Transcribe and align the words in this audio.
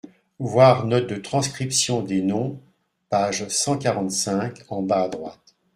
Voir 0.39 0.87
note 0.87 1.05
de 1.05 1.17
transcription 1.17 2.01
des 2.01 2.23
noms 2.23 2.59
page 3.11 3.47
cent 3.49 3.77
quarante-cinq 3.77 4.63
en 4.69 4.81
bas 4.81 5.03
à 5.03 5.07
droite. 5.09 5.55